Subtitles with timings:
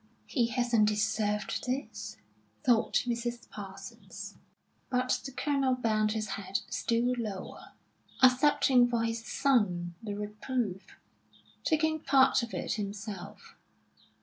[0.25, 2.17] "He hasn't deserved this,"
[2.63, 3.47] thought Mrs.
[3.51, 4.35] Parsons.
[4.89, 7.73] But the Colonel bent his head still lower,
[8.23, 10.97] accepting for his son the reproof,
[11.63, 13.53] taking part of it himself.